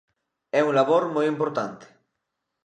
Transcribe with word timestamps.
É 0.59 0.61
un 0.69 0.73
labor 0.79 1.03
moi 1.15 1.25
importante. 1.33 1.85